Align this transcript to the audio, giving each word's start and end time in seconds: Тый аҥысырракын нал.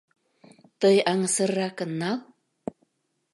Тый 0.79 0.95
аҥысырракын 1.11 1.91
нал. 2.01 2.17